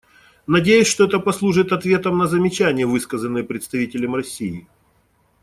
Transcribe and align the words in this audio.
Надеюсь, 0.47 0.87
что 0.87 1.03
это 1.05 1.19
послужит 1.19 1.71
ответом 1.71 2.17
на 2.17 2.25
замечания, 2.25 2.87
высказанные 2.87 3.43
представителем 3.43 4.15
России. 4.15 4.67